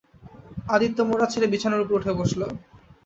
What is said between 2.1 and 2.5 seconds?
বসল।